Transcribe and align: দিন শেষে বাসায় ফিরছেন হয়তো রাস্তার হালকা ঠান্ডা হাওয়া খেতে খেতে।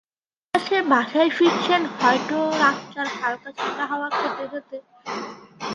দিন 0.03 0.53
শেষে 0.53 0.77
বাসায় 0.91 1.31
ফিরছেন 1.37 1.81
হয়তো 1.95 2.37
রাস্তার 2.63 3.07
হালকা 3.15 3.49
ঠান্ডা 3.57 3.85
হাওয়া 3.91 4.07
খেতে 4.17 4.43
খেতে। 4.51 4.77